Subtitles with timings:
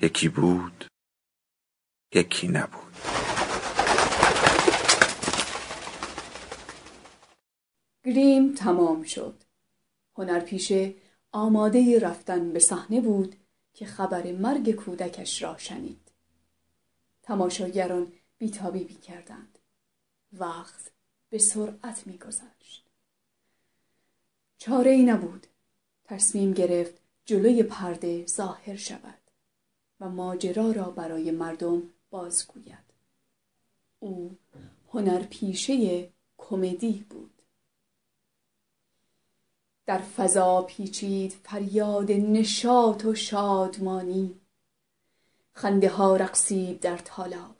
[0.00, 0.84] یکی بود
[2.14, 2.96] یکی نبود.
[8.04, 9.42] گریم تمام شد.
[10.16, 10.94] هنرپیشه
[11.32, 13.36] آماده رفتن به صحنه بود
[13.74, 16.12] که خبر مرگ کودکش را شنید.
[17.22, 19.58] تماشاگران بیتابی کردند
[20.32, 20.90] وقت
[21.28, 22.86] به سرعت میگذشت.
[24.58, 25.46] چاره ای نبود.
[26.04, 29.25] تصمیم گرفت جلوی پرده ظاهر شود.
[30.00, 32.84] و ماجرا را برای مردم بازگوید.
[33.98, 34.36] او
[34.92, 36.08] هنرپیشه
[36.38, 37.42] کمدی بود.
[39.86, 44.40] در فضا پیچید فریاد نشاط و شادمانی.
[45.52, 47.56] خنده ها رقصید در تالار.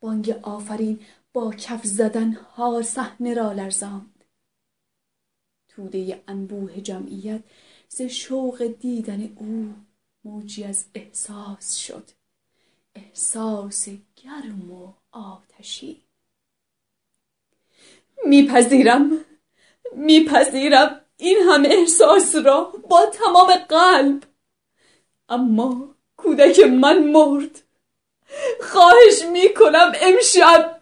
[0.00, 1.00] بانگ آفرین
[1.32, 4.24] با کف زدن ها صحنه را لرزاند.
[5.68, 7.42] توده انبوه جمعیت
[7.88, 9.74] ز شوق دیدن او
[10.24, 12.10] موجی از احساس شد.
[12.94, 16.02] احساس گرم و آتشی.
[18.26, 19.24] میپذیرم
[19.92, 24.22] میپذیرم این همه احساس را با تمام قلب.
[25.28, 27.62] اما کودک من مرد.
[28.60, 30.80] خواهش می‌کنم امشب.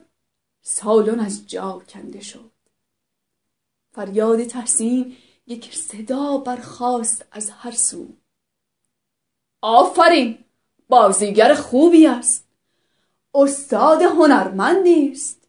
[0.62, 2.50] سالن از جا کنده شد.
[3.92, 8.17] فریاد تحسین یک صدا برخاست از هر سو.
[9.62, 10.44] آفرین
[10.88, 12.48] بازیگر خوبی است.
[13.34, 15.48] استاد هنرمندی است.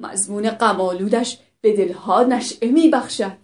[0.00, 3.36] مضمون قمالودش به دلها نشعه می بخشد.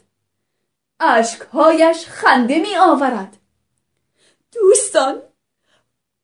[1.00, 3.36] اشکهایش خنده می آورد.
[4.52, 5.22] دوستان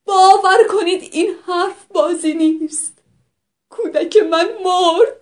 [0.05, 2.99] باور کنید این حرف بازی نیست.
[3.69, 5.21] کودک من مرد.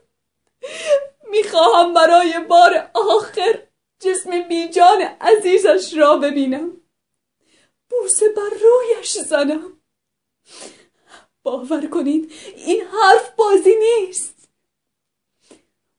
[1.31, 3.63] می‌خواهم برای بار آخر
[4.01, 6.84] جسم بیجان عزیزش را ببینم.
[8.03, 9.81] بوسه بر رویش زنم.
[11.43, 14.49] باور کنید این حرف بازی نیست.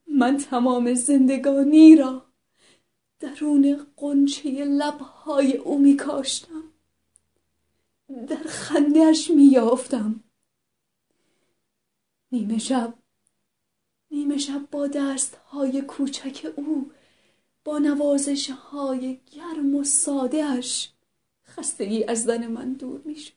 [0.07, 2.25] من تمام زندگانی را
[3.19, 6.63] درون قنچه لبهای او می کاشتم
[8.27, 10.23] در خندهش می یافتم
[12.31, 12.93] نیمه شب
[14.11, 16.91] نیمه شب با دست های کوچک او
[17.63, 20.94] با نوازش های گرم و سادهش
[21.55, 23.33] خستگی از زن من دور می شد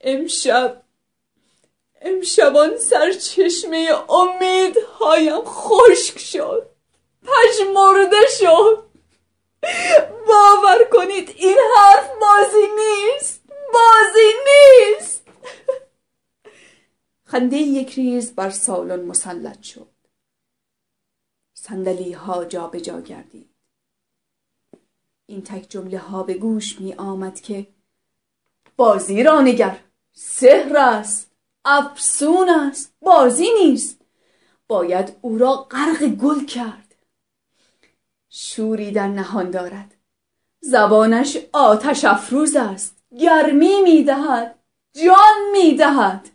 [0.00, 0.82] امشب
[2.00, 6.70] امشبان سرچشمه امیدهایم خشک شد.
[7.22, 8.86] پژمرده شد.
[10.26, 13.42] باور کنید این حرف بازی نیست.
[13.74, 15.22] بازی نیست.
[17.24, 19.90] خنده یک ریز بر سالن مسلط شد.
[21.54, 23.55] صندلی ها جا به جا گردید.
[25.26, 27.66] این تک جمله ها به گوش می آمد که
[28.76, 29.80] بازی را نگر.
[30.12, 31.30] سحر است.
[31.64, 32.94] افسون است.
[33.00, 34.00] بازی نیست.
[34.68, 36.94] باید او را غرق گل کرد.
[38.30, 39.94] شوری در نهان دارد.
[40.60, 42.96] زبانش آتش افروز است.
[43.18, 44.58] گرمی می‌دهد.
[44.92, 46.28] جان می‌دهد.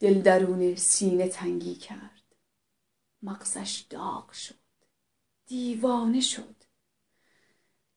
[0.00, 2.22] دل درون سینه تنگی کرد.
[3.22, 4.59] مغزش داغ شد.
[5.50, 6.56] دیوانه شد.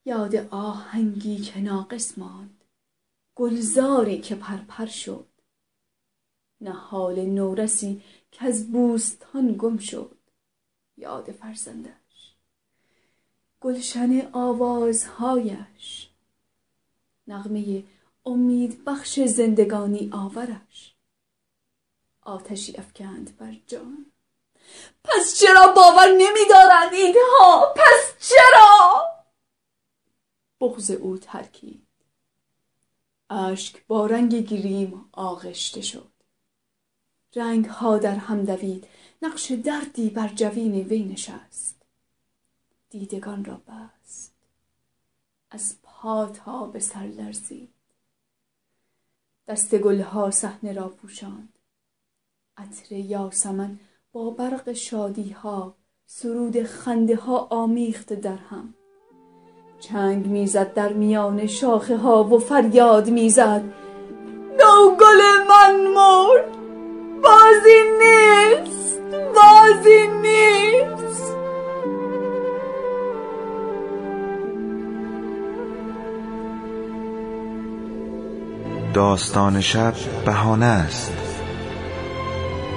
[0.06, 2.64] یاد آهنگی که ناقص ماند.
[3.36, 5.28] گلزاری که پرپر شد.
[6.62, 10.18] نهال نورسی که از بوستان گم شد.
[10.98, 12.36] یاد فرزندش.
[13.62, 16.10] گلشن آوازهایش.
[17.28, 17.84] نغمه
[18.26, 20.96] امید بخش زندگانی آورش.
[22.22, 24.13] آتشی افکند بر جان.
[25.04, 29.04] پس چرا باور نمیدارند اینها؟ پس چرا؟
[30.62, 31.88] بغز او ترکید.
[33.30, 36.12] اشک با رنگ گریم آغشته شد.
[37.36, 38.88] رنگ ها در هم دوید.
[39.22, 41.76] نقش دردی بر جوین وی نشست.
[42.90, 44.34] دیدگان را بست.
[45.52, 47.74] از پا تا به سر لرزید.
[49.48, 51.60] دست گلها صحنه را پوشاند.
[52.58, 53.80] عطر یاسمن
[54.14, 55.76] با برق شادی ها
[56.06, 58.74] سرود خنده ها آمیخته در هم.
[59.80, 63.64] چنگ می‌زد در میان شاخه ها و فریاد می‌زد.
[64.52, 66.58] نوگل من مرد
[67.24, 69.00] بازی نیست
[69.36, 71.36] بازی نیست.
[78.94, 79.94] داستان شب
[80.26, 81.23] بهانه است.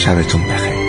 [0.00, 0.79] 下的子做的